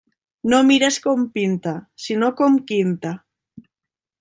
[0.53, 1.75] No mires com pinta,
[2.07, 3.15] sinó com quinta.